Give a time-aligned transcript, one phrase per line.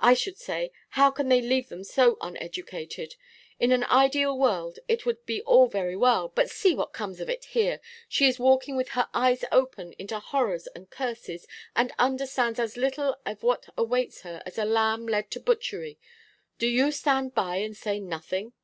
[0.00, 3.16] I should say, how can they leave them so uneducated?
[3.60, 7.28] In an ideal world it would be all very well, but see what comes of
[7.28, 7.82] it here?
[8.08, 13.18] She is walking with her eyes open into horrors and curses, and understands as little
[13.26, 15.98] of what awaits her as a lamb led to butchery.
[16.58, 18.54] Do you stand by and say nothing?